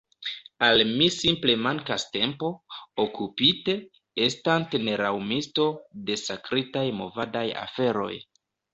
[0.67, 2.49] Al mi simple mankas tempo,
[3.05, 3.77] okupite,
[4.31, 5.71] estante neraŭmisto,
[6.11, 8.15] de sakritaj movadaj aferoj.